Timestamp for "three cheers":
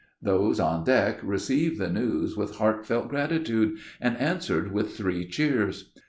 4.97-5.91